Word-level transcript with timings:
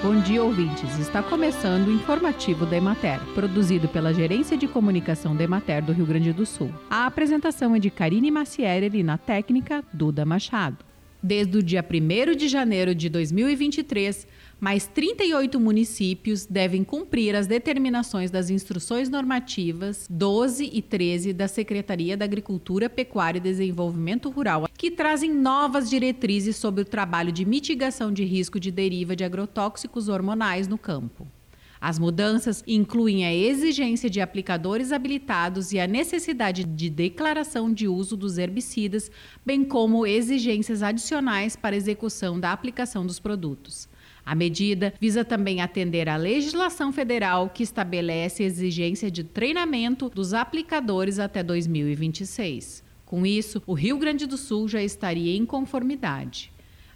Bom 0.00 0.20
dia, 0.20 0.42
ouvintes. 0.44 0.96
Está 1.00 1.22
começando 1.22 1.88
o 1.88 1.92
informativo 1.92 2.64
da 2.64 2.76
Emater, 2.76 3.18
produzido 3.34 3.88
pela 3.88 4.14
Gerência 4.14 4.56
de 4.56 4.68
Comunicação 4.68 5.34
da 5.34 5.42
Emater 5.42 5.84
do 5.84 5.92
Rio 5.92 6.06
Grande 6.06 6.32
do 6.32 6.46
Sul. 6.46 6.72
A 6.88 7.06
apresentação 7.06 7.74
é 7.74 7.80
de 7.80 7.90
Karine 7.90 8.30
Macierer 8.30 8.94
e 8.94 9.02
na 9.02 9.18
técnica, 9.18 9.82
Duda 9.92 10.24
Machado. 10.24 10.87
Desde 11.22 11.58
o 11.58 11.62
dia 11.62 11.84
1 11.84 12.36
de 12.36 12.46
janeiro 12.46 12.94
de 12.94 13.08
2023, 13.08 14.24
mais 14.60 14.86
38 14.86 15.58
municípios 15.58 16.46
devem 16.46 16.84
cumprir 16.84 17.34
as 17.34 17.48
determinações 17.48 18.30
das 18.30 18.50
instruções 18.50 19.08
normativas 19.08 20.06
12 20.08 20.70
e 20.72 20.80
13 20.80 21.32
da 21.32 21.48
Secretaria 21.48 22.16
da 22.16 22.24
Agricultura, 22.24 22.88
Pecuária 22.88 23.38
e 23.38 23.42
Desenvolvimento 23.42 24.30
Rural, 24.30 24.68
que 24.76 24.92
trazem 24.92 25.34
novas 25.34 25.90
diretrizes 25.90 26.54
sobre 26.54 26.82
o 26.82 26.84
trabalho 26.84 27.32
de 27.32 27.44
mitigação 27.44 28.12
de 28.12 28.24
risco 28.24 28.60
de 28.60 28.70
deriva 28.70 29.16
de 29.16 29.24
agrotóxicos 29.24 30.08
hormonais 30.08 30.68
no 30.68 30.78
campo. 30.78 31.26
As 31.80 31.98
mudanças 31.98 32.64
incluem 32.66 33.24
a 33.24 33.34
exigência 33.34 34.10
de 34.10 34.20
aplicadores 34.20 34.90
habilitados 34.90 35.72
e 35.72 35.78
a 35.78 35.86
necessidade 35.86 36.64
de 36.64 36.90
declaração 36.90 37.72
de 37.72 37.86
uso 37.86 38.16
dos 38.16 38.36
herbicidas, 38.36 39.10
bem 39.46 39.64
como 39.64 40.06
exigências 40.06 40.82
adicionais 40.82 41.54
para 41.54 41.76
execução 41.76 42.38
da 42.40 42.52
aplicação 42.52 43.06
dos 43.06 43.20
produtos. 43.20 43.88
A 44.26 44.34
medida 44.34 44.92
visa 45.00 45.24
também 45.24 45.62
atender 45.62 46.08
à 46.08 46.16
legislação 46.16 46.92
federal 46.92 47.48
que 47.48 47.62
estabelece 47.62 48.42
exigência 48.42 49.10
de 49.10 49.24
treinamento 49.24 50.10
dos 50.10 50.34
aplicadores 50.34 51.18
até 51.18 51.42
2026. 51.42 52.84
Com 53.06 53.24
isso, 53.24 53.62
o 53.66 53.72
Rio 53.72 53.96
Grande 53.96 54.26
do 54.26 54.36
Sul 54.36 54.68
já 54.68 54.82
estaria 54.82 55.34
em 55.34 55.46
conformidade. 55.46 56.52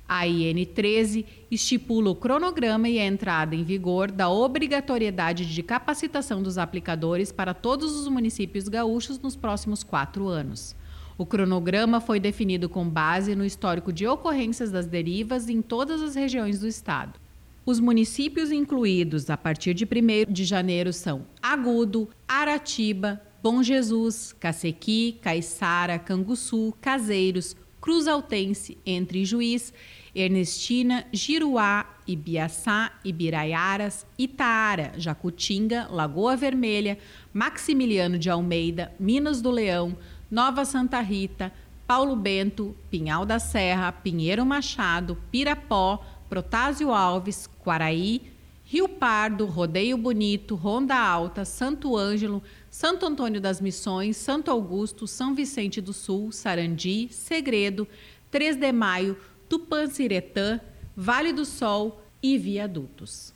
A 0.09 0.27
IN 0.27 0.65
13 0.65 1.24
estipula 1.51 2.10
o 2.10 2.15
cronograma 2.15 2.88
e 2.88 2.98
a 2.98 3.06
entrada 3.06 3.55
em 3.55 3.65
vigor 3.65 4.10
da 4.10 4.29
obrigatoriedade 4.29 5.46
de 5.46 5.63
capacitação 5.63 6.43
dos 6.43 6.59
aplicadores 6.59 7.32
para 7.32 7.54
todos 7.54 7.96
os 7.96 8.09
municípios 8.09 8.68
gaúchos 8.68 9.18
nos 9.18 9.37
próximos 9.37 9.82
quatro 9.82 10.29
anos. 10.29 10.77
O 11.16 11.27
cronograma 11.27 12.01
foi 12.01 12.18
definido 12.18 12.68
com 12.68 12.88
base 12.88 13.35
no 13.35 13.45
histórico 13.45 13.93
de 13.93 14.07
ocorrências 14.07 14.71
das 14.71 14.87
derivas 14.87 15.49
em 15.49 15.62
todas 15.62 16.02
as 16.02 16.15
regiões 16.15 16.60
do 16.60 16.66
estado. 16.66 17.21
Os 17.65 17.79
municípios 17.79 18.51
incluídos 18.51 19.30
a 19.30 19.37
partir 19.37 19.73
de 19.73 19.84
1 19.84 20.32
de 20.32 20.45
janeiro 20.45 20.93
são 20.93 21.24
Agudo, 21.40 22.09
Aratiba, 22.27 23.21
Bom 23.40 23.62
Jesus, 23.62 24.32
Cacequi, 24.38 25.18
Caiçara, 25.21 25.99
Canguçu, 25.99 26.74
Caseiros, 26.80 27.57
Cruz 27.83 28.07
Altense, 28.07 28.79
Entre 28.87 29.25
Juiz, 29.25 29.75
Ernestina, 30.15 31.05
Giruá, 31.13 31.85
Ibiaçá, 32.07 32.93
Ibiraiaras, 33.05 34.07
Itaara, 34.16 34.93
Jacutinga, 34.97 35.89
Lagoa 35.91 36.37
Vermelha, 36.37 36.97
Maximiliano 37.33 38.21
de 38.21 38.30
Almeida, 38.30 38.93
Minas 39.01 39.43
do 39.43 39.51
Leão, 39.51 39.99
Nova 40.30 40.65
Santa 40.65 41.01
Rita, 41.01 41.52
Paulo 41.85 42.15
Bento, 42.15 42.77
Pinhal 42.89 43.27
da 43.27 43.41
Serra, 43.41 43.91
Pinheiro 43.91 44.46
Machado, 44.46 45.19
Pirapó, 45.33 46.05
Protásio 46.29 46.93
Alves, 46.93 47.49
Quaraí, 47.65 48.32
Rio 48.73 48.88
Pardo, 48.88 49.45
Rodeio 49.45 49.98
Bonito, 49.98 50.54
Ronda 50.54 50.96
Alta, 50.96 51.45
Santo 51.45 51.95
Ângelo, 51.95 52.42
Santo 52.70 53.04
Antônio 53.04 53.38
das 53.38 53.60
Missões, 53.60 54.16
Santo 54.16 54.51
Augusto, 54.51 55.06
São 55.06 55.34
Vicente 55.34 55.78
do 55.78 55.92
Sul, 55.92 56.32
Sarandi, 56.32 57.09
Segredo, 57.10 57.87
3 58.30 58.56
de 58.56 58.73
Maio, 58.73 59.18
Tupanciretã, 59.46 60.59
Vale 60.96 61.34
do 61.34 61.45
Sol 61.45 62.02
e 62.23 62.38
Viadutos. 62.38 63.34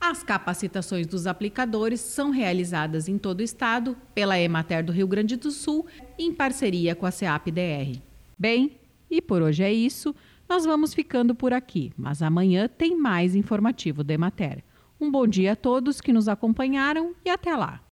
As 0.00 0.22
capacitações 0.22 1.06
dos 1.06 1.26
aplicadores 1.26 2.00
são 2.00 2.30
realizadas 2.30 3.10
em 3.10 3.18
todo 3.18 3.40
o 3.40 3.44
estado 3.44 3.94
pela 4.14 4.40
Emater 4.40 4.82
do 4.82 4.90
Rio 4.90 5.06
Grande 5.06 5.36
do 5.36 5.50
Sul, 5.50 5.86
em 6.18 6.32
parceria 6.32 6.94
com 6.94 7.04
a 7.04 7.10
CEAP-DR. 7.10 8.00
Bem, 8.38 8.78
e 9.10 9.20
por 9.20 9.42
hoje 9.42 9.62
é 9.62 9.70
isso. 9.70 10.16
Nós 10.48 10.64
vamos 10.64 10.94
ficando 10.94 11.34
por 11.34 11.52
aqui, 11.52 11.92
mas 11.94 12.22
amanhã 12.22 12.66
tem 12.66 12.96
mais 12.96 13.34
informativo 13.34 14.02
da 14.02 14.14
Emater. 14.14 14.64
Um 15.00 15.12
bom 15.12 15.28
dia 15.28 15.52
a 15.52 15.56
todos 15.56 16.00
que 16.00 16.12
nos 16.12 16.26
acompanharam 16.26 17.14
e 17.24 17.30
até 17.30 17.54
lá. 17.54 17.80